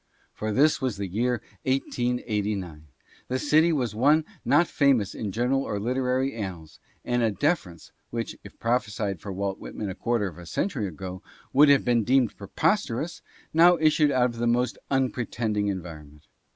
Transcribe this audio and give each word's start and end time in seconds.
For 0.33 0.51
this 0.51 0.81
was 0.81 0.97
the 0.97 1.05
year 1.07 1.43
1889, 1.67 2.87
the 3.27 3.37
city 3.37 3.71
was 3.71 3.93
one 3.93 4.25
not 4.43 4.67
famous 4.67 5.13
in 5.13 5.31
general 5.31 5.61
or 5.61 5.79
literary 5.79 6.33
an 6.33 6.41
nals, 6.55 6.79
and 7.05 7.21
a 7.21 7.29
deference, 7.29 7.91
which, 8.09 8.35
if 8.43 8.57
prophesied 8.57 9.19
for 9.21 9.31
Walt 9.31 9.59
Whitman 9.59 9.91
a 9.91 9.93
quarter 9.93 10.25
of 10.27 10.39
a 10.39 10.47
century 10.47 10.87
ago, 10.87 11.21
would 11.53 11.69
have 11.69 11.85
been 11.85 12.03
deemed 12.03 12.35
preposter 12.35 12.99
ous, 12.99 13.21
now 13.53 13.77
issued 13.77 14.09
out 14.09 14.31
of 14.31 14.37
the 14.37 14.47
most 14.47 14.79
unpretending 14.89 15.67
environment. 15.67 16.25